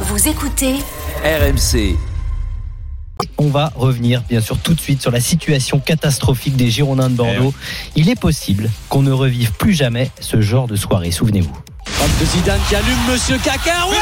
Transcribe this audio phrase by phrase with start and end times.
[0.00, 0.74] Vous écoutez
[1.24, 1.96] RMC.
[3.38, 7.14] On va revenir bien sûr tout de suite sur la situation catastrophique des Girondins de
[7.14, 7.54] Bordeaux.
[7.94, 11.56] Il est possible qu'on ne revive plus jamais ce genre de soirée, souvenez-vous.
[12.20, 13.86] de Zidane qui allume Monsieur Caca.
[13.88, 13.96] Ouais,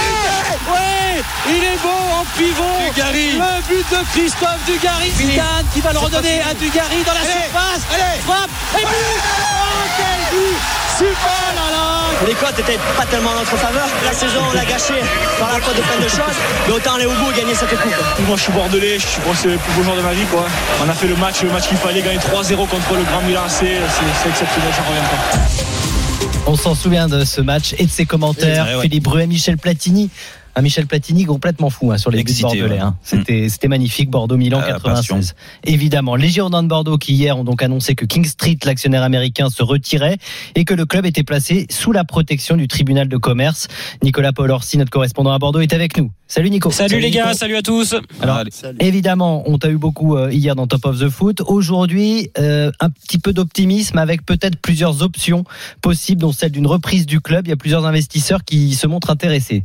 [0.73, 2.93] ouais, il est beau en pivot.
[2.93, 3.33] Dugarry.
[3.39, 5.11] Le but de Christophe Dugarry.
[5.17, 7.83] Zidane qui va le redonner à Dugarry dans la Allez, surface.
[7.93, 8.21] allez.
[8.27, 9.23] Frappe et but.
[9.39, 10.57] Oh quel but
[10.97, 12.27] Super là là.
[12.27, 13.87] Les cotes n'étaient pas tellement en notre faveur.
[14.05, 15.03] La saison, on l'a gâchée
[15.39, 16.37] par la faute de plein de choses.
[16.67, 17.93] Mais autant aller au bout et gagner cette coupe.
[18.27, 20.25] Moi je suis bordelais, je pense que c'est le plus beau jour de ma vie
[20.27, 20.47] quoi.
[20.85, 23.43] On a fait le match, le match qu'il fallait gagner 3-0 contre le Grand Milan
[23.47, 26.45] AC, c'est c'est exceptionnel, j'en reviens pas.
[26.47, 28.67] On s'en souvient de ce match et de ses commentaires.
[28.67, 28.83] Ouais, ouais.
[28.83, 30.11] Philippe Bruet, Michel Platini.
[30.57, 32.69] Un Michel Platini complètement fou hein, sur les buts Excité, bordelais.
[32.77, 32.79] ouais.
[32.79, 32.97] hein.
[33.03, 35.35] C'était c'était magnifique, Bordeaux-Milan Ah, la 96.
[35.65, 39.51] Évidemment, les Girondins de Bordeaux qui hier ont donc annoncé que King Street, l'actionnaire américain,
[39.51, 40.17] se retirait
[40.55, 43.67] et que le club était placé sous la protection du tribunal de commerce.
[44.03, 46.11] Nicolas Paul Orsi, notre correspondant à Bordeaux, est avec nous.
[46.27, 46.71] Salut Nico.
[46.71, 47.95] Salut, les gars, salut à tous.
[48.21, 48.51] Alors, Allez.
[48.81, 51.43] Évidemment, on t'a eu beaucoup euh, hier dans Top of the Foot.
[51.47, 55.45] Aujourd'hui, euh, un petit peu d'optimisme avec peut-être plusieurs options
[55.83, 57.47] possibles, dont celle d'une reprise du club.
[57.47, 59.65] Il y a plusieurs investisseurs qui se montrent intéressés.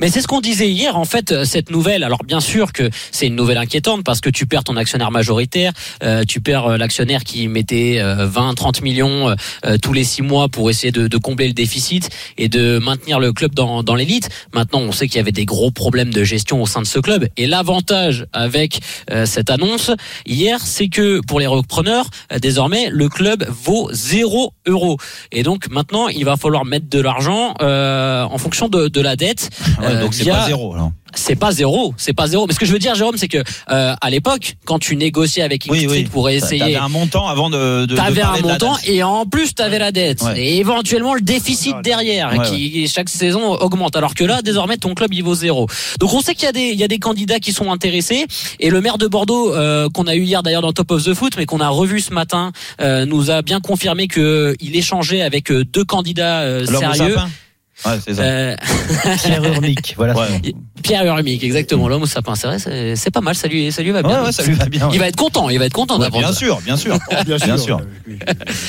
[0.00, 2.04] Mais c'est ce qu'on disait hier, en fait, euh, cette nouvelle.
[2.04, 5.72] Alors bien sûr que c'est une nouvelle inquiétante parce que tu perds ton actionnaire majoritaire,
[6.02, 10.04] euh, tu perds euh, l'actionnaire qui mettait euh, 20, 30 millions euh, euh, tous les
[10.04, 13.82] six mois pour essayer de, de combler le déficit et de maintenir le club dans,
[13.82, 14.28] dans l'élite.
[14.52, 16.98] Maintenant, on sait qu'il y avait des gros problèmes de gestion au sein de ce
[16.98, 17.26] club.
[17.36, 18.80] Et l'avantage avec
[19.24, 19.90] cette annonce
[20.26, 22.06] hier, c'est que pour les repreneurs,
[22.40, 24.98] désormais, le club vaut 0 euros.
[25.32, 29.50] Et donc maintenant, il va falloir mettre de l'argent en fonction de, de la dette.
[29.80, 30.92] Ouais, Euh, donc c'est via- pas zéro alors.
[31.14, 32.46] c'est pas zéro, c'est pas zéro.
[32.46, 33.38] Mais ce que je veux dire, Jérôme, c'est que
[33.70, 36.04] euh, à l'époque, quand tu négociais avec King Oui, oui.
[36.04, 37.86] pour T'avais essayer, un montant avant de.
[37.86, 40.40] de t'avais un de montant et en plus t'avais la dette Ouais.
[40.40, 43.96] et éventuellement le déficit derrière Ouais, qui chaque saison augmente.
[43.96, 45.66] Alors que là, désormais, ton club il vaut zéro.
[46.00, 48.26] Donc on sait qu'il y a des il y a des candidats qui sont intéressés
[48.60, 51.14] et le maire de Bordeaux euh, qu'on a eu hier d'ailleurs dans Top of the
[51.14, 55.22] Foot, mais qu'on a revu ce matin, euh, nous a bien confirmé que il échangeait
[55.22, 57.14] avec euh, deux candidats euh, sérieux.
[57.14, 57.28] sapin
[57.84, 58.22] Ouais, c'est ça.
[58.22, 58.56] Euh,
[59.22, 60.14] Pierre Urmic, voilà.
[60.16, 60.54] Ouais.
[60.82, 62.34] Pierre Urmic, exactement, l'homme au sapin.
[62.34, 63.34] C'est vrai, c'est pas mal.
[63.34, 64.20] Ça lui, ça lui va bien.
[64.20, 64.88] Ouais, ouais, ça lui va bien.
[64.92, 66.98] Il va être content, il va être content Ouais, d'apprendre bien sûr, bien sûr.
[67.24, 67.80] Bien sûr.
[68.06, 68.16] Ouais,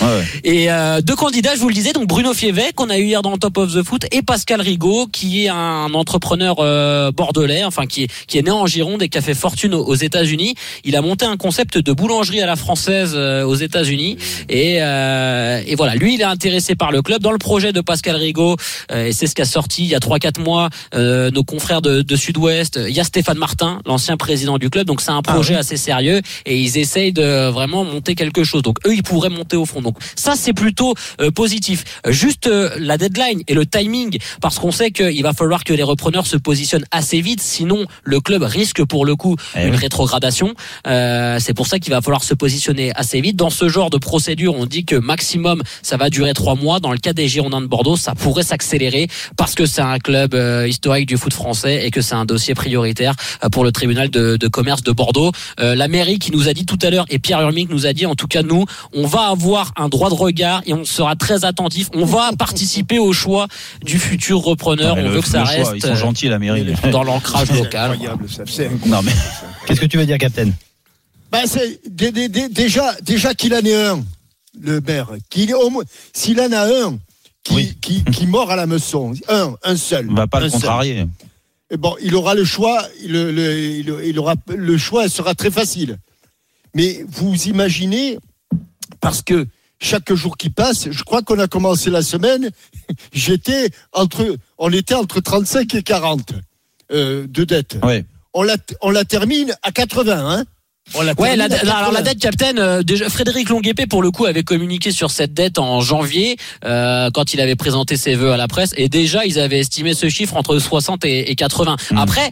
[0.02, 0.24] ouais.
[0.44, 3.22] Et euh, deux candidats, je vous le disais, donc Bruno Fievet qu'on a eu hier
[3.22, 7.64] dans le Top of the Foot et Pascal Rigaud qui est un entrepreneur euh, bordelais,
[7.64, 9.96] enfin qui est, qui est né en Gironde et qui a fait fortune aux, aux
[9.96, 10.56] États-Unis.
[10.84, 14.18] Il a monté un concept de boulangerie à la française euh, aux États-Unis
[14.50, 17.82] et, euh, et voilà, lui il est intéressé par le club dans le projet de
[17.82, 18.56] Pascal Rigaud
[18.92, 21.82] euh, et c'est ce qu'a sorti il y a trois quatre mois euh, nos confrères
[21.82, 22.80] de, de Sud-Ouest.
[22.88, 26.22] Il y a Stéphane Martin, l'ancien président du club, donc c'est un projet assez sérieux
[26.46, 28.62] et ils essayent de vraiment monter quelque chose.
[28.62, 29.82] Donc eux ils pourraient monter au fond.
[29.82, 31.84] Donc ça c'est plutôt euh, positif.
[32.08, 35.84] Juste euh, la deadline et le timing parce qu'on sait qu'il va falloir que les
[35.84, 39.78] repreneurs se positionnent assez vite, sinon le club risque pour le coup Eh une oui.
[39.78, 40.54] rétrogradation.
[40.88, 43.36] Euh, c'est pour ça qu'il va falloir se positionner assez vite.
[43.36, 46.80] Dans ce genre de procédure, on dit que maximum ça va durer trois mois.
[46.80, 48.85] Dans le cas des Girondins de Bordeaux, ça pourrait s'accélérer
[49.38, 52.54] parce que c'est un club euh, historique du foot français et que c'est un dossier
[52.56, 53.14] prioritaire
[53.44, 55.32] euh, pour le tribunal de, de commerce de Bordeaux.
[55.60, 57.94] Euh, la mairie qui nous a dit tout à l'heure et Pierre Urmic nous a
[57.94, 61.16] dit en tout cas nous, on va avoir un droit de regard et on sera
[61.16, 61.90] très attentif.
[61.94, 63.48] On va participer au choix
[63.84, 64.96] du futur repreneur.
[64.96, 66.64] Non, on le- veut que ça choix, reste Ils sont gentils, la mairie.
[66.64, 67.92] les- dans l'ancrage local.
[67.92, 68.44] Incroyable, ça.
[68.46, 69.12] C'est Non, mais.
[69.66, 70.50] Qu'est-ce que tu veux dire, Captain
[71.32, 71.44] Ben,
[71.90, 72.12] dé-
[72.50, 74.04] déjà, déjà qu'il en ait un,
[74.62, 76.98] le maire, qu'il ait au moins, s'il en a un
[77.46, 77.78] qui, Oui.
[77.82, 80.10] qui, qui mord à la meçon, un, un seul.
[80.12, 80.60] On va pas le seul.
[80.60, 81.06] contrarier.
[81.72, 85.50] Et bon, il aura le choix, le, le- il, il aura le choix sera très
[85.52, 85.98] facile.
[86.74, 88.20] Mais vous imaginez,
[89.00, 89.48] parce que
[89.80, 92.50] chaque jour qui passe, je crois qu'on a commencé la semaine,
[93.14, 96.34] j'étais entre, on était entre 35 et 40
[96.92, 97.78] euh, de dette.
[97.84, 98.06] Ouais.
[98.34, 100.46] On la, on la termine à 80, hein
[101.04, 102.02] La Ouais, la, alors la 80.
[102.04, 105.82] dette Captain, euh, déjà Frédéric Longuepé pour le coup avait communiqué sur cette dette en
[105.82, 109.60] janvier euh, quand il avait présenté ses vœux à la presse et déjà ils avaient
[109.60, 111.76] estimé ce chiffre entre 60 et, et 80.
[111.92, 111.98] Mhm.
[111.98, 112.30] Après,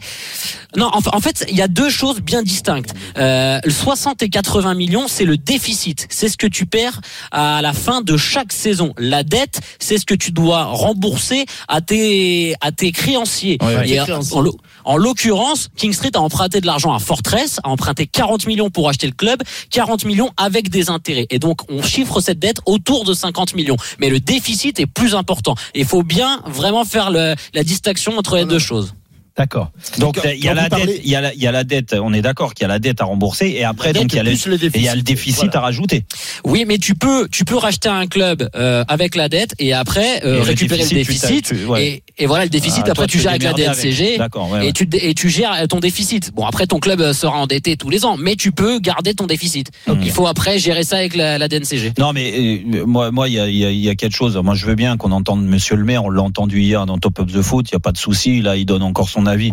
[0.76, 2.94] non, en, en fait il y a deux choses bien distinctes.
[3.18, 7.00] Euh, le 60 et 80 millions, c'est le déficit, c'est ce que tu perds
[7.32, 8.94] à la fin de chaque saison.
[8.98, 13.58] La dette, c'est ce que tu dois rembourser à tes à tes créanciers.
[13.62, 14.36] Ouais, Et tes en- créanciers.
[14.38, 14.44] en
[14.86, 18.88] en l'occurrence, King Street a emprunté de l'argent à Fortress, a emprunté 40 millions pour
[18.88, 21.26] acheter le club, 40 millions avec des intérêts.
[21.30, 23.76] Et donc, on chiffre cette dette autour de 50 millions.
[23.98, 25.54] Mais le déficit est plus important.
[25.74, 28.94] Il faut bien vraiment faire le- la distinction entre les deux choses.
[29.36, 29.72] D'accord.
[29.98, 31.64] Donc il y a la parlez- dette, il y a la, il y a la
[31.64, 31.96] dette.
[32.00, 34.18] On est d'accord qu'il y a la dette à rembourser et après donc il y
[34.20, 35.06] a le, plus le et il y a le déficit.
[35.34, 35.58] déficit Voilà.
[35.58, 36.04] à rajouter.
[36.44, 40.24] Oui, mais tu peux, tu peux racheter un club euh, avec la dette et après
[40.24, 41.46] euh, Et récupérer le déficit, déficit.
[41.46, 41.84] tu- ouais.
[41.84, 44.18] et, et voilà, le déficit, Ah, après toi, tu gères avec la DNCG.
[44.18, 44.48] D'accord.
[44.52, 44.68] ouais, ouais.
[44.68, 46.32] Et tu, et tu gères ton déficit.
[46.32, 49.72] Bon, après, ton club sera endetté tous les ans, mais tu peux garder ton déficit.
[49.88, 51.94] Donc, il faut après gérer ça avec la, la DNCG.
[51.98, 52.32] Non, mais
[52.72, 54.36] euh, moi, moi, il y a, il y, a, il y a quelque chose.
[54.36, 56.04] Moi, je veux bien qu'on entende Monsieur le Maire.
[56.04, 57.66] On l'a entendu hier dans Top of the Foot.
[57.70, 58.42] Il y a pas de souci.
[58.42, 59.52] Là, il donne encore son avis.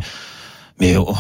[0.82, 1.14] Mais oh,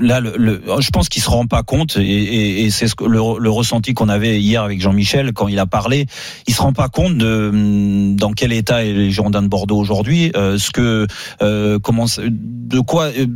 [0.00, 2.96] là, le, le- je pense qu'il se rend pas compte, et, et, et c'est ce
[2.96, 6.06] que le, le ressenti qu'on avait hier avec Jean-Michel quand il a parlé.
[6.48, 9.78] Il se rend pas compte de hum, dans quel état est les Girondins de Bordeaux
[9.78, 11.06] aujourd'hui, euh, ce que,
[11.42, 13.26] euh, comment, de quoi, euh,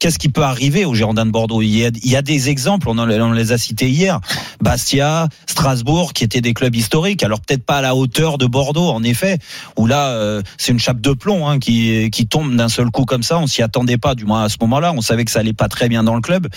[0.00, 1.62] qu'est-ce qui peut arriver aux Girondins de Bordeaux.
[1.62, 4.18] Il y a, il y a des exemples, on, en- on les a cités hier.
[4.60, 7.22] Bastia, Strasbourg, qui étaient des clubs historiques.
[7.22, 9.38] Alors peut-être pas à la hauteur de Bordeaux, en effet,
[9.76, 13.04] où là euh, c'est une chape de plomb hein, qui qui tombe d'un seul coup
[13.04, 13.38] comme ça.
[13.38, 14.94] On s'y attendait pas, du moins à ce moment-là.
[14.96, 16.48] On savait que ça allait pas très bien dans le club,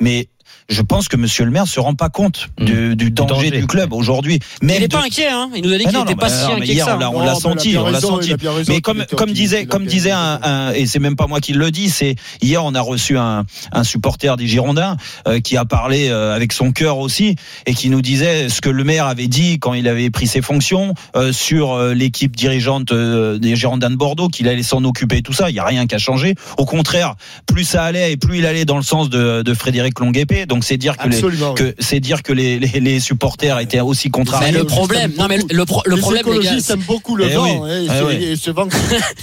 [0.00, 0.28] mais
[0.68, 3.50] je pense que Monsieur le Maire se rend pas compte du, du danger, danger.
[3.50, 4.38] du club aujourd'hui.
[4.62, 5.50] Il n'est de- pas inquiet, hein.
[5.54, 6.98] Il nous a dit qu'il n'était pas si inquiet que hier, ça.
[7.12, 8.32] on l'a- senti, on l'a senti.
[8.68, 11.90] Mais comme disait comme disait un, un- et c'est même pas moi qui le dis,
[11.90, 14.96] c'est hier on a reçu un, un supporter des Girondins
[15.28, 17.36] euh, qui a parlé euh, avec son cœur aussi
[17.66, 20.40] et qui nous disait ce que le maire avait dit quand il avait pris ses
[20.40, 25.18] fonctions euh, sur euh, l'équipe dirigeante euh, des Girondins de Bordeaux qu'il allait s'en occuper
[25.18, 25.50] et tout ça.
[25.50, 26.34] Il y a rien qui a changé.
[26.56, 30.00] Au contraire, plus ça allait et plus il allait dans le sens de, de Frédéric
[30.00, 30.46] Longuepé.
[30.54, 31.50] Donc c'est dire que les, Absolument.
[31.50, 31.54] oui.
[31.56, 34.52] que c'est dire que les, les, les supporters étaient aussi Mais contrariés.
[34.52, 36.80] le les problème, non mais le, le pro- le les problème, les gars, écologistes aiment
[36.86, 37.62] beaucoup le Eh vent.
[37.64, 37.70] oui.
[37.70, 38.24] et Eh c'est- oui.
[38.24, 38.76] et ce vent qui-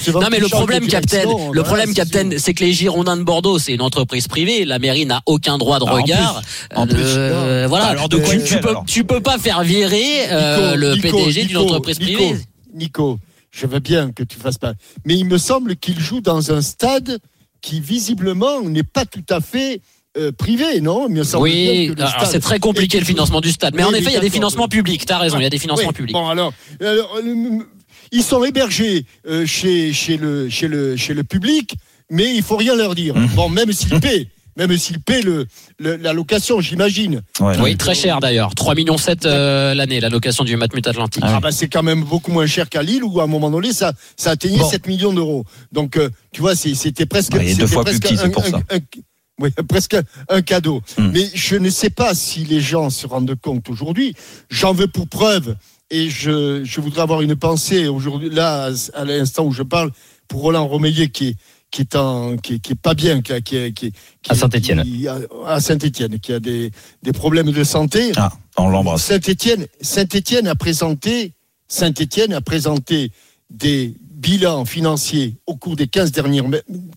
[0.04, 2.04] ce vent Non mais le problème, direction, le problème, sûr.
[2.38, 4.66] c'est que les Girondins de Bordeaux, c'est une entreprise privée.
[4.66, 6.42] La mairie n'a aucun droit de Ah, en regard.
[6.42, 6.76] plus.
[6.78, 7.00] En plus.
[7.06, 7.86] Euh, voilà.
[7.86, 11.18] Alors, de quoi tu, tu peux, tu peux pas faire virer euh, Nico, le Nico,
[11.18, 12.36] PDG d'une entreprise privée.
[12.74, 13.20] Nico,
[13.52, 14.74] je veux bien que tu fasses pas.
[15.06, 17.20] Mais il me semble qu'il joue dans un stade
[17.62, 19.82] qui visiblement n'est pas tout à fait
[20.18, 21.08] euh, privé, non?
[21.24, 23.74] Semble Oui, stade c'est très compliqué le financement du stade.
[23.76, 24.70] Mais Oui, en mais effet, il y a des financements oui.
[24.78, 25.06] publics.
[25.06, 26.14] T'as raison, il y a des financements Oui, publics.
[26.14, 27.60] Bon alors, alors, euh,
[28.12, 31.76] ils sont hébergés euh, chez chez le chez le chez le public,
[32.10, 33.16] mais il faut rien leur dire.
[33.16, 33.28] Mmh.
[33.36, 34.28] Bon, même s'ils paient,
[34.58, 35.46] même s'ils paient le,
[35.80, 37.22] le- la location, j'imagine.
[37.40, 37.54] Ouais.
[37.62, 38.54] Oui, très cher d'ailleurs.
[38.54, 41.24] 3 millions 7 euh, l'année, la location du Matmut Atlantique.
[41.26, 43.72] Ah bah c'est quand même beaucoup moins cher qu'à Lille où à un moment donné
[43.72, 44.70] ça ça atteignait Bon.
[44.70, 45.46] 7 millions d'euros.
[45.72, 48.26] Donc euh, tu vois c'était presque Ouais, est deux c'était fois plus presque petit, c'est
[48.26, 48.58] un- pour un- ça.
[48.72, 48.80] un-
[49.42, 49.98] oui, presque
[50.30, 50.82] un cadeau.
[50.98, 51.12] Hmm.
[51.14, 54.16] Mais je ne sais pas si les gens se rendent compte aujourd'hui.
[54.50, 55.56] J'en veux pour preuve
[55.90, 59.92] et je, je voudrais avoir une pensée aujourd'hui là à l'instant où je parle
[60.28, 61.36] pour Roland Romeillet qui est
[61.72, 63.94] qui est en qui est, qui est pas bien qui, a- qui, est- qui,
[64.28, 64.84] À Saint-Étienne.
[65.46, 66.72] à, à Saint-Étienne qui a des
[67.02, 68.12] des problèmes de santé.
[68.18, 69.04] Ah, on l'embrasse.
[69.04, 71.34] Saint-Étienne, Saint-Étienne a présenté,
[71.70, 73.12] Saint-Étienne a présenté
[73.50, 76.46] des bilans financiers au cours des 15 dernières,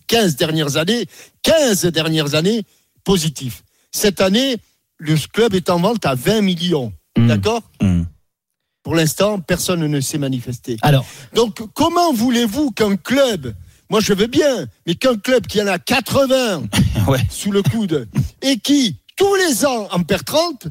[0.07, 1.05] 15 dernières années,
[1.41, 2.63] 15 dernières années
[3.03, 3.63] positifs.
[3.91, 4.57] Cette année,
[4.97, 6.93] le club est en vente à 20 millions.
[7.17, 7.27] Hmm.
[7.27, 8.03] D'accord Hmm.
[8.83, 10.77] Pour l'instant, personne ne s'est manifesté.
[10.83, 13.55] Alors, Donc, comment voulez-vous qu'un club,
[13.89, 16.63] moi je veux bien, mais qu'un club qui en a 80
[17.07, 17.19] Ouais.
[17.31, 18.07] sous le coude
[18.43, 20.67] et qui, tous les ans, en perd 30,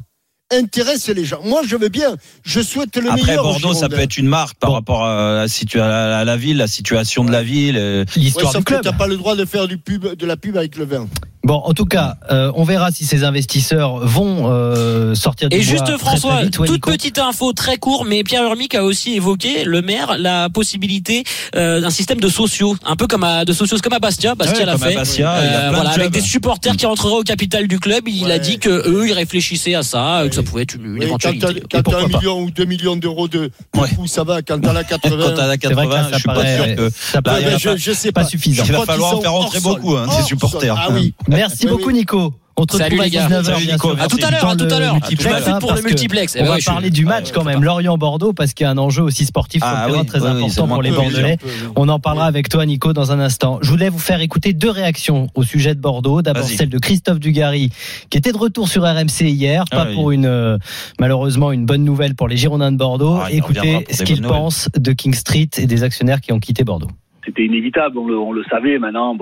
[0.51, 1.39] intéresse les gens.
[1.43, 2.15] Moi, je veux bien.
[2.43, 3.45] Je souhaite le Après meilleur.
[3.45, 4.75] aux Bordeaux, ça peut être une marque par Bon.
[4.75, 7.77] rapport à la, situa- à la ville, la situation de la ville.
[7.77, 8.83] euh, Ouais, l'histoire sauf du que club.
[8.83, 11.07] t'as pas le droit de faire du pub, de la pub avec le vin.
[11.45, 15.59] Bon, en tout cas, euh, on verra si ces investisseurs vont euh, sortir du Et
[15.59, 16.57] bois juste très, François, très vite.
[16.57, 20.15] Ouais, toute Nico petite info très court, mais Pierre Urmic a aussi évoqué le maire
[20.17, 21.23] la possibilité
[21.55, 24.33] euh, d'un système de sociaux, un peu comme à de sociaux comme à Bastia.
[24.33, 24.95] Bastia ouais, l'a fait.
[24.95, 27.79] Bastia, il y a Euh, de voilà, avec des supporters qui rentreraient au capital du
[27.79, 30.97] club, il a dit que eux ils réfléchissaient à ça, que ça pouvait être une,
[30.97, 31.61] quand éventualité.
[31.71, 33.89] quand t'as un million ou deux millions d'euros de, de Ouais.
[33.89, 34.41] coûts, ça va.
[34.41, 36.27] Quand t'as la Quand 80, t'as la C'est vrai que là, 80, ça je suis
[36.27, 36.89] pas sûr que.
[36.89, 38.63] ça je, sais pas suffisant.
[38.65, 40.75] Il va falloir en faire rentrer beaucoup, hein, ces supporters.
[40.75, 41.13] Ah oui.
[41.35, 41.93] Merci Oui, beaucoup, oui.
[41.93, 42.33] Nico.
[42.57, 43.27] On te Salut, retrouve à les gars.
[43.27, 43.89] 19h, Salut, bien Nico.
[43.99, 44.97] À tout à l'heure, à tout à l'heure.
[45.05, 46.37] suite hein, pour le multiplex.
[46.37, 47.61] Eh On va ouais, je- parler du match ouais, quand même.
[47.61, 50.25] Lorient-Bordeaux, parce qu'il y a un enjeu aussi sportif Ah sur le terrain oui, très
[50.25, 51.37] important pour les Bordelais.
[51.75, 53.59] On en parlera avec toi, Nico, dans un instant.
[53.61, 56.21] Je voulais vous faire écouter deux réactions au sujet de Bordeaux.
[56.21, 57.71] D'abord celle de Christophe Dugarry,
[58.09, 60.57] qui était de retour sur RMC hier, Ah pas pour une euh,
[60.97, 63.17] malheureusement une bonne nouvelle pour les Girondins de Bordeaux.
[63.21, 66.87] Ah, Écoutez ce qu'il pense de King Street et des actionnaires qui ont quitté Bordeaux.
[67.25, 69.13] c'était inévitable, on le, on le savait maintenant.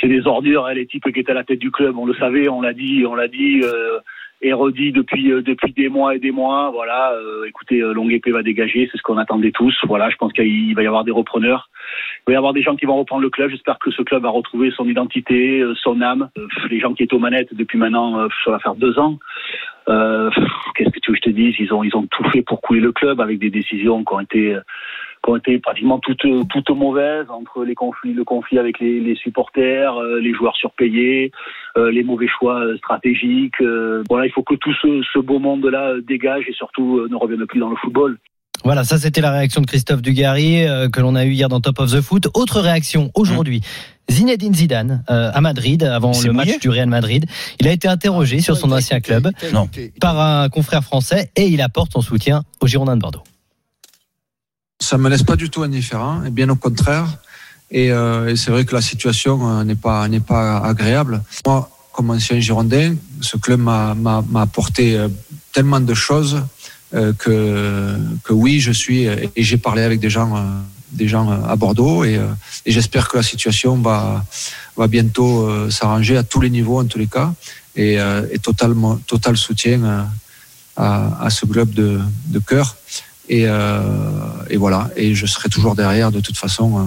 [0.00, 2.14] C'est des ordures, hein, les types qui étaient à la tête du club, on le
[2.14, 3.98] savait, on l'a dit, on l'a dit euh,
[4.42, 6.70] et redit depuis euh, depuis des mois et des mois.
[6.70, 9.76] Voilà, euh, écoutez, euh, Longue Épée va dégager, c'est ce qu'on attendait tous.
[9.86, 11.68] Voilà, je pense qu'il va y avoir des repreneurs.
[12.20, 13.50] Il va y avoir des gens qui vont reprendre le club.
[13.50, 16.30] J'espère que ce club va retrouver son identité, euh, son âme.
[16.38, 19.18] Euh, les gens qui étaient aux manettes depuis maintenant, ça va faire deux ans.
[19.86, 21.54] Qu'est-ce que tu veux que je te dise?
[21.58, 24.20] Ils ont ils ont tout fait pour couler le club avec des décisions qui ont
[24.20, 24.56] été
[25.24, 29.16] qui ont été pratiquement toutes, toutes mauvaises entre les conflits, le conflit avec les, les
[29.16, 31.30] supporters, euh, les joueurs surpayés,
[31.76, 33.60] euh, les mauvais choix euh, stratégiques.
[33.60, 37.16] euh, voilà, il faut que tout ce, ce beau monde-là dégage et surtout euh, ne
[37.16, 38.18] revienne plus dans le football.
[38.64, 41.60] Voilà, ça c'était la réaction de Christophe Dugarry euh, que l'on a eu hier dans
[41.60, 42.28] Top of the Foot.
[42.34, 43.62] Autre réaction aujourd'hui.
[44.10, 47.24] Zinedine Zidane euh, à Madrid avant le match du Real Madrid.
[47.60, 49.68] Il a été interrogé sur son ancien club Non.
[50.00, 53.22] par un confrère français et il apporte son soutien aux Girondins de Bordeaux.
[54.80, 57.06] Ça me laisse pas du tout indifférent, et bien au contraire.
[57.70, 61.22] Et, euh, c'est vrai que la situation euh, n'est pas n'est pas agréable.
[61.46, 65.08] Moi, comme ancien Girondin, ce club m'a m'a m'a apporté euh,
[65.52, 66.42] tellement de choses
[67.18, 70.32] que que oui, je suis et j'ai parlé avec des gens
[70.90, 72.18] des gens à Bordeaux et,
[72.66, 74.24] j'espère que la situation va
[74.76, 77.32] va bientôt s'arranger à tous les niveaux en tous les cas
[77.76, 77.98] et,
[78.42, 80.08] totalement total soutien
[80.76, 82.74] à, à ce club de de cœur.
[83.32, 83.80] Et, euh,
[84.50, 84.90] et voilà.
[84.96, 86.82] Et je serai toujours derrière, de toute façon, euh,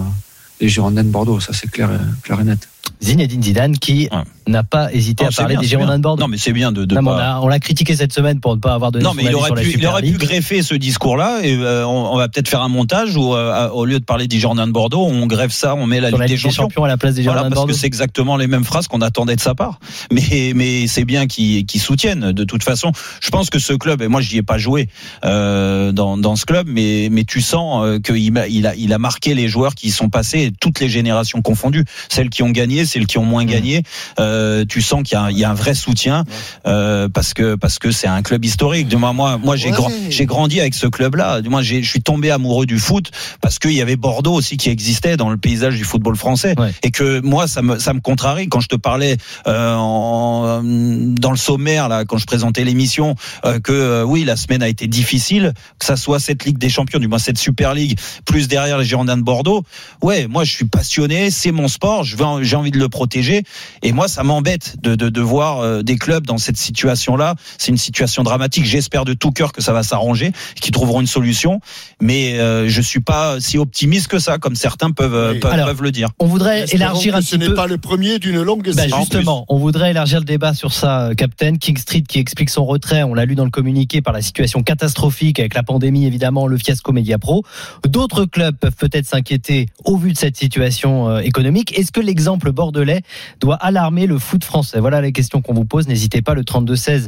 [0.59, 1.39] les Girondins de Bordeaux.
[1.39, 2.67] Ça, c'est clair, et- clair et net.
[3.01, 4.19] Zinedine Zidane qui Ouais.
[4.47, 6.21] n'a pas hésité Non, à parler bien, des Girondins de Bordeaux.
[6.21, 8.61] Non, mais c'est bien de, Non, pas- l'a- on l'a critiqué cette semaine pour ne
[8.61, 11.55] pas avoir donné Non, mais il aurait pu, il aurait pu greffer ce discours-là et
[11.55, 14.39] euh, on, on va peut-être faire un montage où, euh, au lieu de parler des
[14.39, 16.63] Girondins de Bordeaux, on greffe ça, on met la sur la Ligue des Ligue Champions.
[16.63, 17.73] Champions à la place des Voilà, Girondins de parce Bordeaux.
[17.73, 19.79] que c'est exactement les mêmes phrases qu'on attendait de sa part.
[20.11, 22.31] Mais, mais c'est bien qu'ils soutiennent.
[22.31, 24.87] De toute façon, je pense que ce club, et moi j'y ai pas joué
[25.25, 28.97] euh, dans, dans ce club, mais, mais tu sens qu'il a, il a, il a
[28.97, 32.72] marqué les joueurs qui y sont passés, toutes les générations confondues, celles qui ont gagné,
[32.85, 33.83] celles qui ont moins gagné.
[34.19, 36.23] Euh, tu sens qu'il y, a un- il y a un vrai soutien
[36.65, 38.87] euh, parce que parce que c'est un club historique.
[38.87, 39.75] De moi, moi, moi j'ai Ouais.
[39.77, 41.41] grand- j'ai grandi avec ce club-là.
[41.47, 43.11] Moi, je suis tombé amoureux du foot
[43.41, 46.71] parce qu'il y avait Bordeaux aussi qui existait dans le paysage du football français Ouais.
[46.83, 51.31] et que moi ça me ça me contrarie quand je te parlais euh, en, dans
[51.31, 53.15] le sommaire là quand je présentais l'émission
[53.45, 56.69] euh, que euh, oui la semaine a été difficile que ça soit cette Ligue des
[56.69, 59.63] Champions du moins cette Super League plus derrière les Girondins de Bordeaux
[60.01, 63.43] ouais moi je suis passionné c'est mon sport je veux j'ai envie de le protéger
[63.81, 67.35] et moi ça m'embête de, de de voir euh, des clubs dans cette situation là
[67.57, 71.07] c'est une situation dramatique j'espère de tout cœur que ça va s'arranger qu'ils trouveront une
[71.07, 71.59] solution
[72.01, 75.39] mais euh, je suis pas si optimiste que ça comme certains peuvent euh, Oui.
[75.39, 78.63] peuvent, Alors, peuvent le dire On voudrait élargir ce n'est pas le premier d'une longue
[78.73, 78.93] Bah, série.
[78.99, 81.57] justement, on voudrait élargir le débat sur ça, euh, Captain.
[81.57, 84.63] King Street qui explique son retrait, on l'a lu dans le communiqué, par la situation
[84.63, 87.43] catastrophique avec la pandémie, évidemment, le fiasco Media Pro.
[87.87, 91.77] D'autres clubs peuvent peut-être s'inquiéter au vu de cette situation économique.
[91.77, 93.01] Est-ce que l'exemple bordelais
[93.41, 95.87] doit alarmer le foot français Voilà les questions qu'on vous pose.
[95.87, 97.07] N'hésitez pas, le 32-16,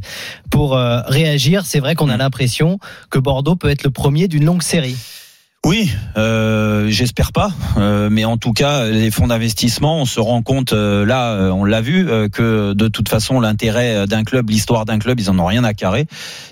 [0.52, 1.66] pour euh, réagir.
[1.66, 2.20] C'est vrai qu'on a Mm.
[2.20, 4.98] l'impression que Bordeaux peut être le premier d'une longue série.
[5.68, 10.44] Oui, euh, j'espère pas, euh, mais en tout cas, les fonds d'investissement, on se rend
[10.44, 14.52] compte euh, là, euh, on l'a vu, euh, que de toute façon, l'intérêt d'un club,
[14.52, 16.06] l'histoire d'un club, ils en ont rien à carrer.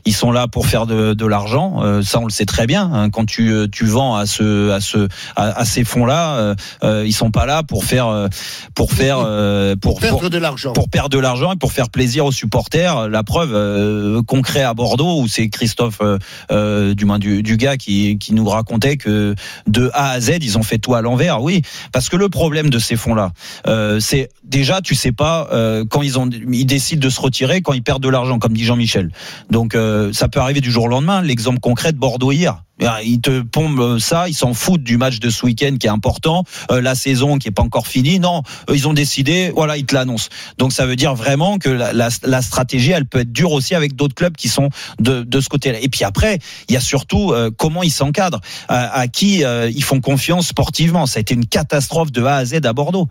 [0.05, 2.89] Ils sont là pour faire de, de l'argent, euh, ça on le sait très bien.
[2.91, 3.11] hein.
[3.11, 7.45] quand tu tu vends à ce à ce à, à ces fonds-là, ils sont pas
[7.45, 8.27] là pour faire
[8.73, 10.73] pour faire euh, pour, Perdre pour- de l'argent.
[10.73, 13.09] pour perdre de l'argent et pour faire plaisir aux supporters.
[13.09, 16.01] La preuve euh, concret à Bordeaux où c'est Christophe,
[16.49, 20.63] du moins du, du gars qui, qui nous racontait de A à Z ils ont
[20.63, 21.41] fait tout à l'envers.
[21.41, 23.31] Oui, parce que le problème de ces fonds-là,
[23.67, 27.61] euh, c'est déjà tu sais pas euh, quand ils ont ils décident de se retirer
[27.61, 29.11] quand ils perdent de l'argent, comme dit Jean-Michel.
[29.49, 31.21] Donc euh, ça peut arriver du jour au lendemain.
[31.21, 32.63] L'exemple concret de Bordeaux hier.
[33.05, 36.43] Ils te pompent ça, ils s'en foutent du match de ce week-end qui est important,
[36.69, 38.19] la saison qui est pas encore finie.
[38.19, 38.41] Non,
[38.73, 40.27] ils ont décidé, voilà, ils te l'annoncent.
[40.57, 44.15] Donc ça veut dire vraiment que la, stratégie, elle peut être dure aussi avec d'autres
[44.15, 44.69] clubs qui sont
[44.99, 45.79] de, de ce côté-là.
[45.81, 48.41] Et puis après, il y a surtout comment ils s'encadrent,
[48.93, 51.05] à qui euh, ils font confiance sportivement.
[51.05, 53.07] Ça a été une catastrophe de A à Z à Bordeaux.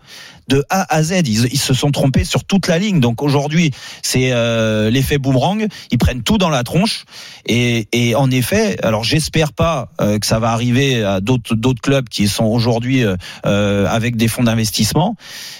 [0.47, 2.99] De A à Z, ils, ils se sont trompés sur toute la ligne.
[2.99, 3.71] Donc aujourd'hui,
[4.01, 5.67] c'est euh, l'effet boomerang.
[5.91, 7.05] Ils prennent tout dans la tronche.
[7.45, 11.81] Et, et en effet, alors j'espère pas euh, que ça va arriver à d'autres d'autres
[11.81, 15.15] clubs qui sont aujourd'hui euh, euh, avec des fonds d'investissement.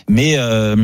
[0.10, 0.76] Mais euh,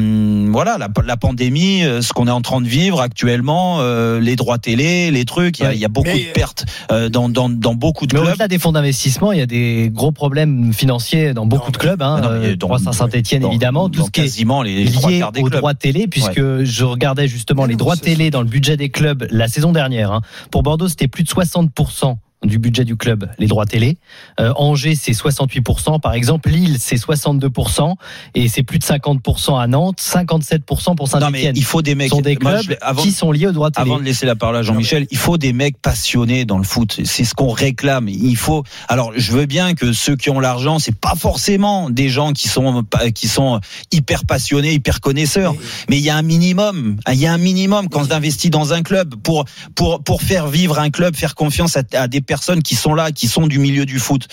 [0.52, 4.58] voilà, la, la pandémie, ce qu'on est en train de vivre actuellement, euh, les droits
[4.60, 7.28] télé, les trucs, il y a, il y a beaucoup Mais- de pertes euh, dans,
[7.30, 8.34] dans, dans beaucoup de Mais clubs.
[8.34, 11.78] au-delà des fonds d'investissement, il y a des gros problèmes financiers dans beaucoup Non, de
[11.78, 12.02] clubs.
[12.02, 15.60] Hein, non, euh, dans- Saint-Etienne évidemment, tout ce qui est quasiment les, lié aux clubs.
[15.60, 19.48] droits télé, puisque je regardais justement les droits télé dans le budget des clubs la
[19.48, 20.12] saison dernière.
[20.12, 20.22] hein.
[20.52, 23.98] Pour Bordeaux, c'était plus de 60% du budget du club, les droits télé.
[24.40, 26.00] Euh, Angers, c'est 68%.
[26.00, 27.96] Par exemple, Lille, c'est 62%.
[28.34, 30.64] Et c'est plus de 50% à Nantes, 57%
[30.96, 31.54] pour Non mais Saint-Etienne.
[31.58, 32.10] il faut des mecs.
[32.10, 33.90] sont des moi, clubs avant, qui sont liés aux droits télé.
[33.90, 37.02] Avant de laisser la parole à Jean-Michel, il faut des mecs passionnés dans le foot.
[37.04, 38.08] C'est ce qu'on réclame.
[38.08, 38.64] Il faut.
[38.88, 42.48] Alors, je veux bien que ceux qui ont l'argent, c'est pas forcément des gens qui
[42.48, 43.60] sont qui sont
[43.92, 45.56] hyper passionnés, hyper connaisseurs.
[45.90, 46.98] Mais il y a un minimum.
[47.12, 49.44] Il y a un minimum quand on investit dans un club pour
[49.76, 53.12] pour pour faire vivre un club, faire confiance à, à des personnes qui sont là,
[53.12, 54.28] qui sont du milieu du foot,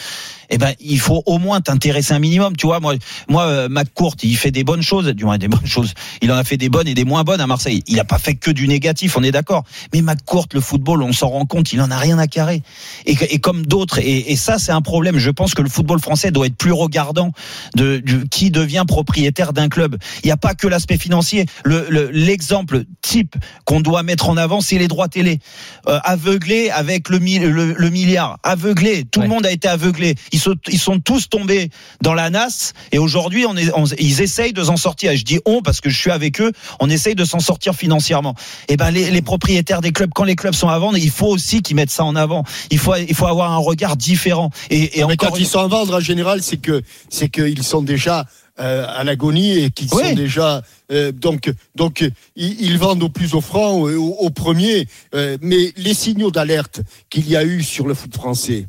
[0.51, 2.57] eh ben il faut au moins t'intéresser un minimum.
[2.57, 2.95] Tu vois, moi,
[3.29, 5.95] moi, euh, McCourt, il fait des bonnes choses, du moins des bonnes choses.
[6.23, 7.83] Il en a fait des bonnes et des moins bonnes à Marseille.
[7.87, 9.65] Il a pas fait que du négatif, on est d'accord.
[9.93, 12.63] Mais McCourt, le football, on s'en rend compte, il en a rien à carrer.
[13.07, 15.19] Et, et comme d'autres, et, et, ça c'est un problème.
[15.19, 17.33] Je pense que le football français doit être plus regardant
[17.75, 19.97] de, de qui devient propriétaire d'un club.
[20.23, 21.47] Il n'y a pas que l'aspect financier.
[21.65, 25.39] L'exemple le, type qu'on doit mettre en avant, c'est les droits télé.
[25.87, 29.05] Euh, aveuglés avec le, le, le milliard, aveuglés.
[29.05, 29.27] Tout ouais.
[29.27, 31.71] le monde a été aveuglé ils sont, ils sont tous tombés
[32.03, 35.17] dans la nasse et aujourd'hui on est, on, ils essayent de s'en sortir.
[35.17, 36.53] je dis on parce que je suis avec eux.
[36.79, 38.35] On essaye de s'en sortir financièrement.
[38.69, 41.29] Et ben les, les, propriétaires des clubs, quand les clubs sont à vendre, il faut
[41.29, 42.45] aussi qu'ils mettent ça en avant.
[42.71, 44.51] Il faut, il faut avoir un regard différent.
[44.69, 47.83] Et, et encore quand ils sont à vendre en général, c'est que c'est qu'ils sont
[47.83, 48.27] déjà
[48.61, 50.03] euh, à l'agonie et qui oui.
[50.03, 50.63] sont déjà
[50.93, 52.05] euh, donc donc
[52.37, 54.87] ils, ils, vendent au plus offrant au, au, au premier.
[55.15, 58.69] Euh, mais les signaux d'alerte qu'il y a eu sur le foot français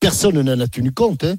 [0.00, 1.24] personne n'en a tenu compte.
[1.24, 1.36] Hein.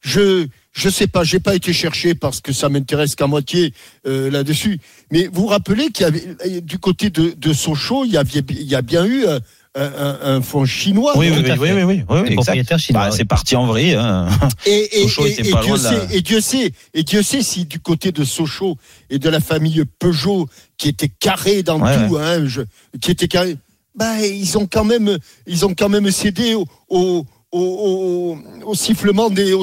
[0.00, 3.72] Je je sais pas, j'ai pas été chercher parce que ça m'intéresse qu'à moitié
[4.06, 4.80] euh, là-dessus.
[5.12, 8.40] Mais vous vous rappelez qu'il y avait du côté de, de Sochaux, il y avait
[8.50, 9.38] il y a bien eu un,
[9.76, 11.12] un, un fonds chinois.
[11.16, 13.08] Oui, oui, oui, oui, oui, oui, oui propriétaire chinois.
[13.08, 13.94] Bah, c'est parti en vrille.
[13.94, 14.28] Hein.
[14.66, 16.12] Et, et, Sochaux et, était pas Dieu sait, la...
[16.12, 18.76] et Dieu sait, et Dieu sait si du côté de Sochaux
[19.10, 22.62] et de la famille Peugeot qui était carré dans Ouais, tout, hein, je,
[23.00, 23.56] qui était carré,
[23.94, 28.74] bah ils ont quand même, ils ont quand même cédé au, au au, au, au,
[28.74, 29.54] sifflement des,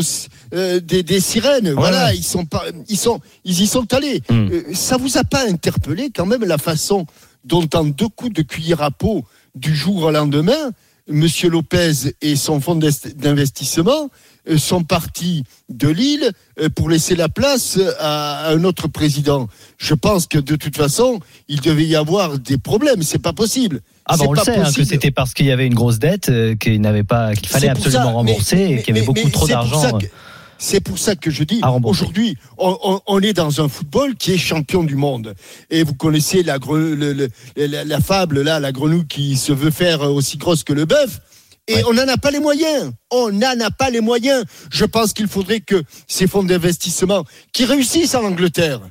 [0.54, 1.72] euh, des, des, sirènes.
[1.74, 4.22] Voilà, ils sont pas, ils sont, ils y sont allés.
[4.30, 4.36] Hmm.
[4.36, 4.52] Mm.
[4.52, 7.06] Euh, ça vous a pas interpellé quand même la façon
[7.44, 10.72] dont en deux coups de cuillère à peau du jour au lendemain,
[11.08, 12.80] Monsieur Lopez et son fonds
[13.16, 14.10] d'investissement
[14.58, 16.32] sont partis de Lille
[16.76, 19.48] pour laisser la place à un autre président.
[19.78, 23.04] Je pense que de toute façon, il devait y avoir des problèmes.
[23.04, 23.82] C'est pas possible.
[24.06, 26.30] Ah bah on le sait hein, que c'était parce qu'il y avait une grosse dette
[26.30, 29.30] euh, qu'il n'avait pas qu'il fallait absolument ça, rembourser mais, et qu'il y avait beaucoup
[29.30, 30.00] trop d'argent.
[30.58, 34.34] C'est pour ça que je dis, aujourd'hui, on, on, on, est dans un football qui
[34.34, 35.34] est champion du monde.
[35.72, 39.72] Et vous connaissez la, le, le, la, la, fable, là, la grenouille qui se veut
[39.72, 41.20] faire aussi grosse que le bœuf.
[41.68, 41.84] Et ouais.
[41.88, 42.92] on n'en a pas les moyens.
[43.12, 44.44] On n'en a pas les moyens.
[44.72, 48.82] Je pense qu'il faudrait que ces fonds d'investissement qui réussissent en Angleterre,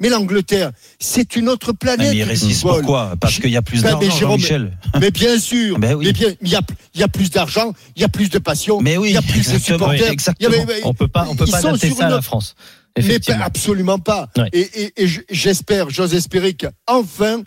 [0.00, 2.12] mais l'Angleterre, c'est une autre planète.
[2.12, 4.78] Mais ils réussissent pourquoi Parce qu'il y a plus d'argent, Jean-Michel.
[4.98, 5.78] Mais bien sûr.
[5.78, 6.06] ben oui.
[6.06, 6.62] Mais bien, il y a,
[6.94, 9.18] il y a plus d'argent, il y a plus de passion, mais oui, il y
[9.18, 10.10] a plus de supporters.
[10.10, 10.54] Exactement.
[10.54, 12.54] A, mais, on peut pas, on peut pas adapter ça à la France.
[12.98, 14.28] Mais absolument pas.
[14.36, 14.48] Ouais.
[14.52, 17.42] Et, et, et j'espère, j'ose espérer qu'enfin,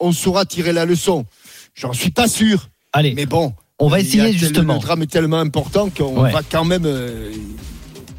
[0.00, 1.26] on saura tirer la leçon.
[1.74, 2.70] J'en suis pas sûr.
[2.92, 3.14] Allez.
[3.14, 3.54] Mais bon.
[3.78, 4.74] On va essayer justement.
[4.74, 6.32] Le drame est tellement important qu'on Ouais.
[6.32, 6.82] va quand même.
[6.84, 7.30] Euh,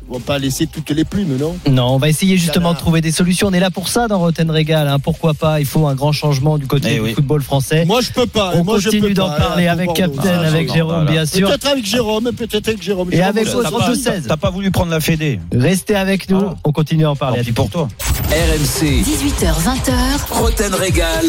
[0.10, 1.56] on va pas laisser toutes les plumes, non?
[1.70, 3.48] Non, on va essayer justement de trouver des solutions.
[3.48, 4.88] On est là pour ça dans Roten Régal.
[4.88, 4.98] Hein.
[5.00, 7.14] Pourquoi pas Il faut un grand changement du côté Eh du oui.
[7.14, 7.86] football français.
[7.86, 8.54] Moi, je peux pas.
[8.56, 11.48] On Moi, continue d'en parler avec Captain, avec Ah, Jérôme, bien sûr.
[11.50, 13.10] Peut-être avec Jérôme, peut-être avec Jérôme.
[13.12, 13.70] Et Jérôme, avec pas.
[13.92, 14.28] 32-16.
[14.28, 16.42] T'as pas voulu prendre la Fédé Restez avec nous.
[16.52, 16.56] Ah.
[16.64, 17.40] On continue à en parler.
[17.40, 17.88] Tant pis pour toi.
[18.32, 21.26] RMC, 18h20h, Roten Régal.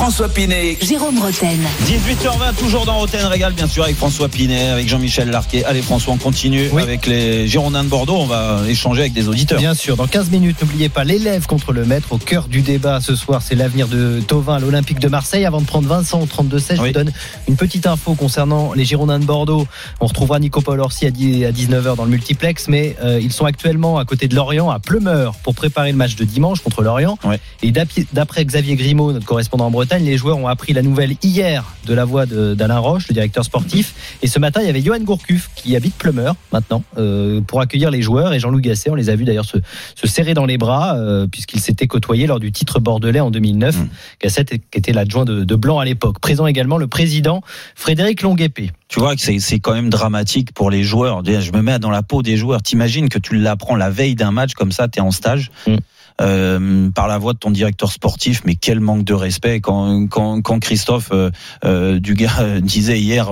[0.00, 0.78] François Pinet.
[0.80, 1.58] Jérôme Roten.
[1.84, 5.62] 18h20, toujours dans Roten Régal, bien sûr, avec François Pinet, avec Jean-Michel Larquet.
[5.64, 6.80] Allez, François, on continue Oui.
[6.82, 8.16] avec les Girondins de Bordeaux.
[8.16, 9.58] On va échanger avec des auditeurs.
[9.58, 13.00] Bien sûr, dans 15 minutes, n'oubliez pas l'élève contre le maître au cœur du débat
[13.02, 13.42] ce soir.
[13.42, 15.44] C'est l'avenir de Tovin à l'Olympique de Marseille.
[15.44, 16.88] Avant de prendre Vincent au 32-16, je Oui.
[16.88, 17.12] vous donne
[17.46, 19.66] une petite info concernant les Girondins de Bordeaux.
[20.00, 23.34] On retrouvera Nico Paul Orsi à 10 à 19h dans le multiplex, mais euh, ils
[23.34, 26.82] sont actuellement à côté de Lorient, à Pleumeur, pour préparer le match de dimanche contre
[26.82, 27.18] Lorient.
[27.62, 31.64] Et d'après Xavier Grimaud, notre correspondant en Bretagne, les joueurs ont appris la nouvelle hier
[31.86, 33.94] de la voix d'Alain Roche, le directeur sportif.
[34.22, 37.90] Et ce matin, il y avait Johan Gourcuff qui habite Pleumeur maintenant euh, pour accueillir
[37.90, 38.32] les joueurs.
[38.32, 39.58] Et Jean-Loup Gasset, on les a vus d'ailleurs se,
[39.94, 43.76] se serrer dans les bras euh, puisqu'ils s'étaient côtoyés lors du titre bordelais en 2009.
[43.76, 43.88] Mm.
[44.22, 46.20] Gasset qui était l'adjoint de, de Blanc à l'époque.
[46.20, 47.42] Présent également le président
[47.74, 48.70] Frédéric Longuepé.
[48.88, 51.22] Tu vois que c'est quand même dramatique pour les joueurs.
[51.24, 52.62] Je me mets dans la peau des joueurs.
[52.62, 55.50] T'imagines que tu l'apprends la veille d'un match comme ça, t'es en stage.
[55.66, 55.76] Mm.
[56.20, 60.42] Euh, par la voix de ton directeur sportif, mais quel manque de respect quand quand,
[60.42, 61.30] quand Christophe euh,
[61.64, 63.30] euh, Dugas euh, disait hier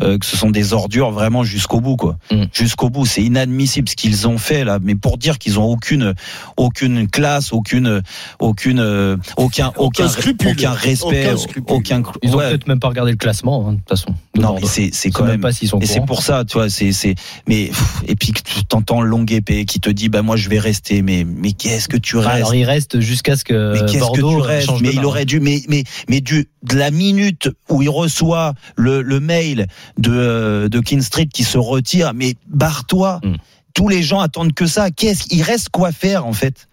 [0.00, 2.44] euh, que ce sont des ordures vraiment jusqu'au bout quoi, Mm.
[2.52, 6.14] jusqu'au bout, c'est inadmissible ce qu'ils ont fait là, mais pour dire qu'ils ont aucune
[6.56, 8.02] aucune classe, aucune
[8.38, 10.50] aucune euh, aucun aucun scrupule.
[10.52, 11.62] aucun respect, Aucun scrupule.
[11.76, 12.48] aucun Ils ont ouais.
[12.50, 14.14] peut-être même pas regardé le classement, hein, de toute façon.
[14.34, 16.68] de non c'est c'est quand même pas s'ils sont et c'est pour ça, tu vois,
[16.70, 17.14] c'est c'est
[17.48, 20.48] mais pff, et puis que tu t'entends longue épée qui te dit bah moi je
[20.48, 23.80] vais rester mais mais qu'est-ce que tu restes Alors il reste jusqu'à ce que mais
[23.80, 26.48] qu'est-ce que Bordeaux tu restes change de Mais il aurait dû, mais mais mais du
[26.62, 29.66] de la minute où il reçoit le, le mail
[29.98, 33.20] de euh, de King Street qui se retire, mais barre-toi.
[33.24, 33.34] Mm.
[33.74, 34.90] Tous les gens attendent que ça.
[34.90, 36.68] Qu'est-ce qu'il reste quoi faire en fait?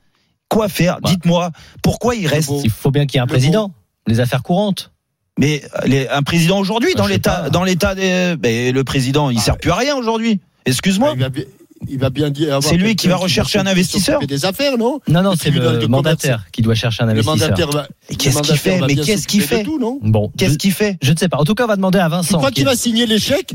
[0.49, 0.99] Quoi faire?
[1.01, 1.09] Bah.
[1.09, 1.51] Dites-moi
[1.83, 2.51] pourquoi il reste?
[2.63, 3.71] Il faut bien qu'il y ait un Le président.
[4.07, 4.91] Les affaires courantes.
[5.39, 9.39] Mais les- un président aujourd'hui, Bah, dans l'état, dans l'état des, ben, le président, il
[9.39, 10.39] sert plus à rien aujourd'hui.
[10.65, 11.15] Excuse-moi.
[11.87, 12.59] Il va, bien- dire.
[12.61, 14.19] C'est lui qui va rechercher un investisseur.
[14.25, 17.11] des affaires, non Non, non, Le c'est le de mandataire qui doit chercher un Le
[17.13, 17.35] investisseur.
[17.37, 17.87] mandataire va.
[18.09, 20.71] Et le qu'est-ce qu'il fait Mais qu'est-ce qu'il fait tout, non Bon, Qu'est-ce je, qu'il
[20.73, 21.37] fait je ne sais pas.
[21.37, 22.37] En tout cas, on va demander à Tu Vincent.
[22.37, 23.53] crois qui- qu'il va signer l'échec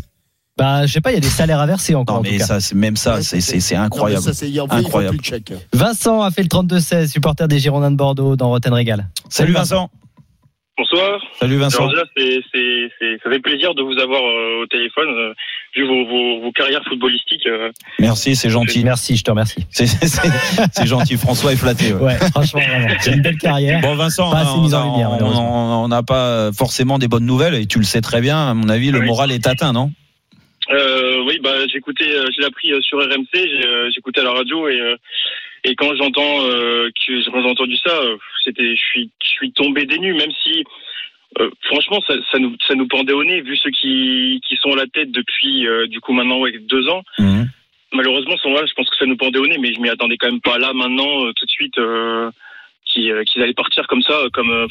[0.59, 2.17] Bah, je sais pas, il y a des salaires à verser encore.
[2.17, 2.47] Non, en tout mais cas.
[2.47, 4.23] ça, c'est- même ça, c'est incroyable.
[4.25, 5.17] Non, mais ça, Incroyable.
[5.17, 5.53] plus de chèque.
[5.73, 9.09] Vincent a fait le 32-16, supporter des Girondins de Bordeaux dans Rotten Régal.
[9.31, 9.91] Salut Vincent.
[10.83, 11.21] Bonsoir.
[11.39, 11.89] Salut Vincent.
[11.89, 12.39] Alors déjà,
[13.23, 15.33] ça fait plaisir de vous avoir euh, au téléphone, euh,
[15.77, 17.47] vu vos, vos, vos carrières footballistiques.
[17.47, 17.71] euh.
[18.01, 18.83] Merci, c'est gentil.
[18.83, 19.65] Merci, je te remercie.
[19.71, 21.17] C'est- gentil.
[21.17, 21.93] François est flatté.
[21.93, 22.01] ouais.
[22.03, 22.89] Ouais, franchement, vraiment.
[23.01, 23.81] C'est une belle carrière.
[23.81, 27.85] Bon Vincent, Pas assez on lumière, n'a pas forcément des bonnes nouvelles et tu le
[27.85, 28.49] sais très bien.
[28.49, 29.07] À mon avis, le Oui.
[29.07, 29.93] moral est atteint, non?
[30.71, 34.33] Euh, oui, bah, j'écoutais, euh, j'ai appris euh, sur RMC, j'ai, euh, j'écoutais à la
[34.33, 34.97] radio et, euh,
[35.65, 39.53] et quand j'entends euh, que quand j'ai entendu ça, euh, c'était, je suis, je suis
[39.53, 40.65] tombé des nues, même si.
[41.39, 44.73] euh, franchement, ça, ça nous, ça nous pendait au nez, vu ceux qui, qui sont
[44.73, 47.03] à la tête depuis, euh, du coup, maintenant, ouais, deux ans.
[47.19, 47.49] Mhm.
[47.93, 50.17] Malheureusement, sont là, je pense que ça nous pendait au nez, mais je m'y attendais
[50.17, 51.75] quand même pas là, maintenant, euh, tout de suite,
[52.87, 54.69] qu'ils allaient partir comme ça, comme.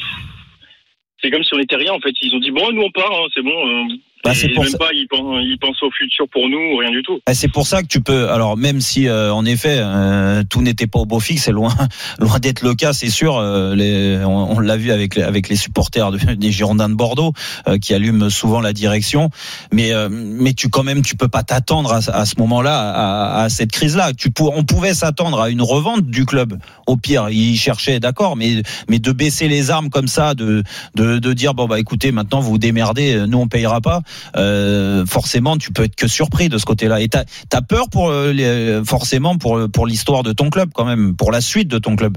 [1.20, 2.14] c'est comme si on était rien, en fait.
[2.20, 3.88] Ils ont dit, bon, nous, on part, hein, c'est bon.
[4.24, 6.76] Euh, Bah, c'est pour même ça- pas, ils pensent, ils pensent au futur pour nous,
[6.78, 7.18] rien du tout.
[7.28, 8.28] Eh, C'est pour ça que tu peux.
[8.30, 11.74] Alors même si euh, en effet euh, tout n'était pas au beau fixe, c'est loin,
[12.20, 13.36] loin d'être le cas, c'est sûr.
[13.36, 16.94] euh, les, on, on l'a vu avec les, avec les supporters de- des Girondins de
[16.94, 17.32] Bordeaux
[17.68, 19.30] euh, qui allument souvent la direction.
[19.72, 23.42] Mais euh, mais tu quand même tu peux pas t'attendre à, à ce moment-là à,
[23.44, 24.12] à cette crise-là.
[24.12, 26.58] Tu pour, on pouvait s'attendre à une revente du club.
[26.86, 30.62] Au pire, ils cherchaient, d'accord, mais mais de baisser les armes comme ça, de
[30.94, 34.00] de, de dire bon bah écoutez maintenant vous vous démerdez, nous on payera pas
[34.36, 37.00] euh, forcément tu peux être que surpris de ce côté-là.
[37.00, 40.84] Et t'as as peur pour euh, les- forcément pour pour l'histoire de ton club quand
[40.84, 42.16] même, pour la suite de ton club.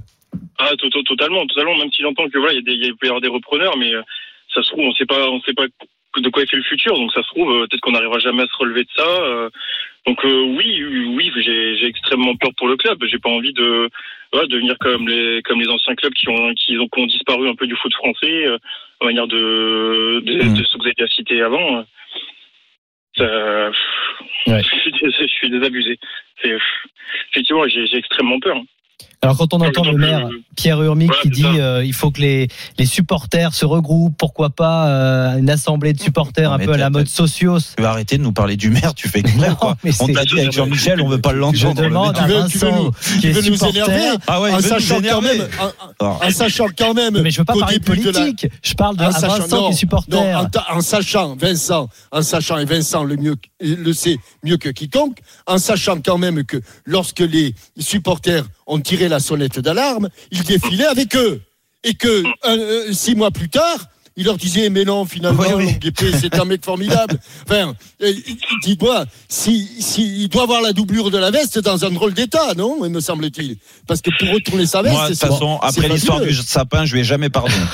[0.58, 1.78] Ah, to- to- totalement, totalement.
[1.78, 4.02] Même si j'entends que voilà, il y peut y avoir des repreneurs, mais euh,
[4.54, 5.64] ça se trouve, on sait pas, on sait pas
[6.18, 6.96] de quoi est fait le futur.
[6.96, 9.50] Donc ça se trouve, euh, peut-être qu'on n'arrivera jamais à se relever de ça.
[10.06, 10.84] Donc euh, oui,
[11.16, 13.04] oui, j'ai j'ai extrêmement peur pour le club.
[13.06, 13.90] J'ai pas envie de
[14.32, 17.50] voilà, devenir comme les comme les anciens clubs qui ont qui ont, qui ont disparu
[17.50, 18.58] un peu du foot français, euh,
[19.02, 20.54] en manière de de, Mm.
[20.54, 21.86] de ce que vous avez cité avant.
[23.18, 23.72] Ça,
[24.48, 24.62] Ouais.
[24.64, 25.98] je, suis, je suis désabusé.
[27.32, 28.58] Effectivement, j'ai j'ai extrêmement peur.
[29.22, 32.22] Alors quand on entend le maire Pierre Urmic Voilà, qui dit euh, il faut que
[32.22, 36.74] les, les supporters se regroupent, pourquoi pas euh, une assemblée de supporters Non, un peu
[36.74, 37.58] à la mode socios.
[37.76, 39.78] Tu vas arrêter de nous parler du maire, tu fais exprès quoi.
[39.84, 41.82] mais On c'est- t'a dit avec Jean-Michel, on veut pas Je l'entendre.
[41.82, 43.70] le demande à Tu veux- tu veux Vincent nous- qui est supporter.
[43.78, 45.48] énerver Ah ouais, il en veut nous sachant quand même,
[46.06, 46.32] en- en- Ah.
[46.32, 48.48] sachant quand même, Mais je veux pas parler de la- politique.
[48.64, 50.12] Je parle de en sachant- Vincent qui est supporter.
[50.12, 54.58] non, en, ta- en sachant, Vincent, en sachant, et Vincent le mieux, le sait mieux
[54.58, 60.10] que quiconque, en sachant quand même que lorsque les supporters ont tiré la sonnette d'alarme,
[60.32, 61.42] ils défilaient avec eux.
[61.84, 63.78] Et que un- euh, six mois plus tard,
[64.18, 65.66] il leur disait, mais non, finalement, Oui, oui.
[65.74, 67.20] Longuepé, c'est un mec formidable.
[67.50, 68.14] Enfin, euh,
[68.64, 72.54] dis-moi, si, si, il doit avoir la doublure de la veste dans un drôle d'état,
[72.56, 73.58] non, me semble-t-il.
[73.88, 76.94] Parce que pour retourner sa veste, Moi, de toute façon, après l'histoire du sapin, je
[76.94, 77.56] lui ai jamais pardonné.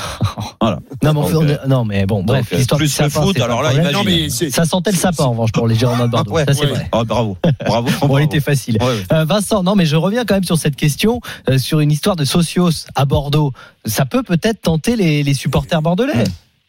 [0.62, 0.80] Voilà.
[1.04, 3.39] Non, mais, on Donc, euh, on- non, mais bon, bref, euh, l'histoire du sapin, foot,
[3.39, 3.73] alors là.
[3.91, 6.32] Non, mais Ça sentait le sapin en revanche pour les Girondins de Bordeaux.
[6.34, 6.67] Ouais, ça c'est ouais.
[6.67, 6.89] vrai.
[6.91, 7.89] Ah, bravo, bravo.
[7.89, 8.19] Bon, bravo.
[8.19, 8.77] il était facile.
[8.80, 9.04] Ouais.
[9.12, 12.15] Euh, Vincent, non, mais je reviens quand même sur cette question, euh, sur une histoire
[12.15, 13.54] de socios à Bordeaux.
[13.86, 16.23] Ça peut peut-être tenter les, les supporters bordelais.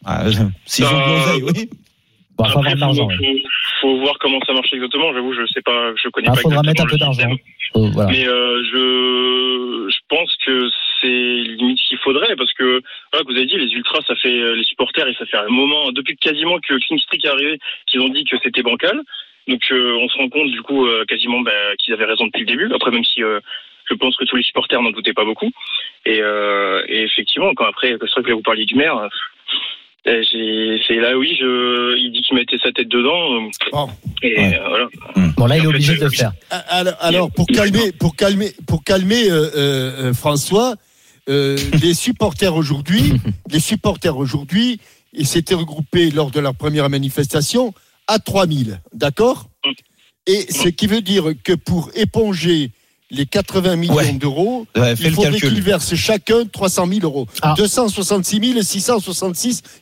[0.05, 1.71] Ah, je- S'ils ont de Euh, l'oseille, oui.
[2.39, 2.75] Bon, faut avoir
[4.01, 5.13] voir comment ça marche exactement.
[5.13, 6.41] J'avoue, je sais pas, je connais Ah, pas.
[6.41, 7.13] faudra mettre un peu d'argent.
[7.13, 7.37] système.
[7.75, 8.11] Oh, voilà.
[8.11, 10.69] Mais euh, je, je pense que
[11.01, 12.81] c'est limite ce qu'il faudrait parce que
[13.13, 15.49] voilà, vous avez dit les ultras, ça fait euh, les supporters et ça fait un
[15.49, 19.01] moment depuis quasiment que King Street est arrivé qu'ils ont dit que c'était bancal.
[19.49, 22.41] Donc euh, on se rend compte du coup euh, quasiment bah, qu'ils avaient raison depuis
[22.41, 22.73] le début.
[22.75, 23.41] Après même si euh,
[23.91, 25.51] je pense que tous les supporters n'en doutaient pas beaucoup.
[26.07, 29.09] Et, euh, et effectivement quand après c'est vrai que là vous parliez du maire.
[30.05, 33.87] J'ai- c'est là oui je il dit qu'il mettait sa tête dedans euh,
[34.23, 34.59] et Ouais.
[34.59, 34.89] euh, voilà.
[35.37, 36.33] Bon, là, il est obligé de le faire.
[36.69, 40.75] Alors, alors, pour calmer, pour calmer, pour calmer euh, euh, euh, François,
[41.29, 43.15] euh, les supporters aujourd'hui,
[43.51, 44.79] les supporters aujourd'hui,
[45.13, 47.75] ils s'étaient regroupés lors de leur première manifestation
[48.07, 49.49] à 3000, d'accord?
[50.27, 52.71] Et ce qui veut dire que pour éponger
[53.13, 54.11] les 80 millions Ouais.
[54.13, 57.27] d'euros, Ouais, il faudrait qu'ils versent chacun 300 000 euros.
[57.43, 57.55] Ah.
[57.57, 58.63] 266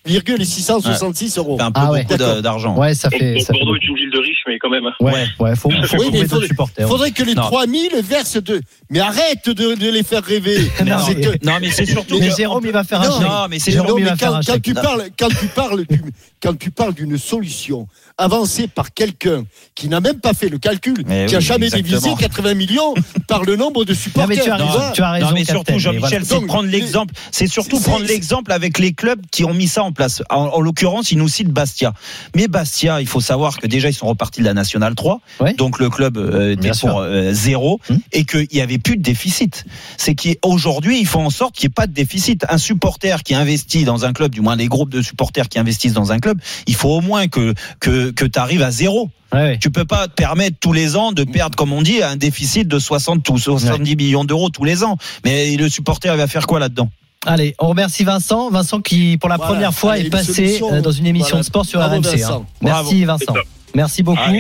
[0.05, 1.57] 666,666 euros.
[1.59, 2.05] C'est un peu Ah ouais.
[2.05, 2.77] beaucoup d'argent.
[2.77, 3.39] Ouais, ça fait.
[3.41, 3.85] Ça fait Bordeaux beaucoup.
[3.85, 6.49] est une ville de riches mais quand même Ouais, ouais, faut, faut Oui, d'autres faudrait-
[6.49, 6.89] supporters.
[6.89, 7.43] Faudrait que les Non.
[7.43, 8.61] 3000 versent de.
[8.91, 10.59] Mais arrête de, de les faire rêver.
[10.85, 12.19] Non, C'est mais- que- Non, mais c'est surtout.
[12.19, 13.21] Mais Jérôme, il va faire un chèque.
[13.29, 14.63] non, mais c'est Jérôme, il va faire quand, un quand chèque.
[14.63, 16.03] tu parles, quand tu parles, du-
[16.43, 17.87] quand tu parles d'une solution
[18.19, 21.67] avancée par quelqu'un qui n'a même pas fait le calcul, Mais qui a oui, jamais
[21.67, 22.01] exactement.
[22.01, 22.95] divisé 80 millions
[23.29, 24.29] par le nombre de supporters.
[24.29, 26.41] mais tu as raison, tu as raison, Non, mais surtout, Jean-Michel, voilà.
[26.41, 27.15] c'est prendre l'exemple.
[27.31, 30.23] C'est surtout prendre l'exemple avec les clubs qui ont mis ça en place.
[30.31, 31.93] En, en l'occurrence, il nous cite Bastia.
[32.35, 35.21] Mais Bastia, il faut savoir que déjà, ils sont repartis de la Nationale 3.
[35.41, 35.55] Ouais.
[35.55, 37.81] Donc, le club euh, était pour euh, zéro.
[37.89, 37.99] Hum.
[38.13, 39.65] Et qu'il n'y avait plus de déficit.
[39.97, 42.45] C'est qu'aujourd'hui, ils font en sorte qu'il n'y ait pas de déficit.
[42.49, 45.93] Un supporter qui investit dans un club, du moins les groupes de supporters qui investissent
[45.93, 46.30] dans un club,
[46.67, 49.11] il faut au moins que, que, que tu arrives à zéro.
[49.33, 49.59] Ouais.
[49.61, 52.67] Tu peux pas te permettre tous les ans de perdre, comme on dit, un déficit
[52.67, 54.97] de 60 ou 70 millions d'euros tous les ans.
[55.25, 56.91] Mais le supporter, il va faire quoi là-dedans?
[57.27, 58.51] Allez, on remercie Vincent.
[58.51, 59.53] Vincent qui, pour la Voilà.
[59.53, 60.73] première fois, Allez, est passé solution.
[60.73, 61.41] euh, dans une émission Voilà.
[61.43, 62.17] de sport sur Bravo, RMC.
[62.17, 62.41] Vincent.
[62.41, 62.47] hein.
[62.63, 63.35] Merci Vincent.
[63.75, 64.19] Merci beaucoup.
[64.25, 64.31] Ah.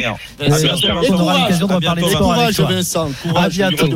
[0.43, 2.67] Euh, j'espère Et qu'on aura l'occasion de reparler de bientôt, sport avec Courage, toi.
[2.67, 3.09] Vincent.
[3.37, 3.87] À bientôt.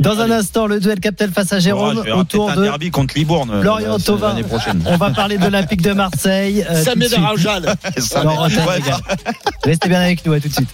[0.00, 3.60] Dans un instant, le duel Captel face à Jérôme autour de derby contre Libourne euh,
[3.62, 4.34] Florian la- Thauvin.
[4.86, 6.64] On va parler de l'Olympique de Marseille.
[6.68, 6.82] euh,
[8.66, 8.96] Ouais, Régal.
[9.64, 10.68] Restez bien avec nous, à tout de suite.